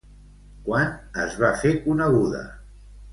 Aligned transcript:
Quan 0.69 0.95
es 1.25 1.37
va 1.43 1.51
fer 1.65 1.75
coneguda? 1.87 2.41